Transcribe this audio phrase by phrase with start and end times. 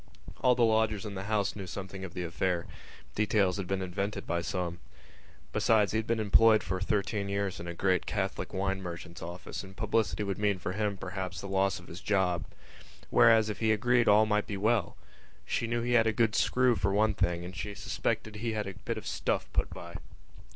[0.41, 2.65] All the lodgers in the house knew something of the affair;
[3.13, 4.79] details had been invented by some.
[5.53, 9.63] Besides, he had been employed for thirteen years in a great Catholic wine merchant's office
[9.63, 12.45] and publicity would mean for him, perhaps, the loss of his job.
[13.11, 14.97] Whereas if he agreed all might be well.
[15.45, 18.65] She knew he had a good screw for one thing and she suspected he had
[18.65, 19.97] a bit of stuff put by.